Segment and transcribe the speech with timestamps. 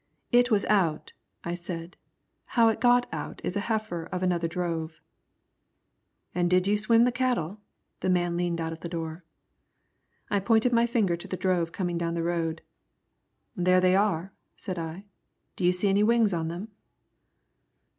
[0.31, 1.13] "It was out,"
[1.43, 1.95] I said.
[2.57, 4.99] "How it got out is a heifer of another drove."
[6.33, 7.59] "An' did you swim the cattle?"
[7.99, 9.23] The man leaned out of the door.
[10.27, 12.63] I pointed my finger to the drove coming down the road.
[13.55, 15.05] "There they are," said I.
[15.55, 16.69] "Do you see any wings on them?"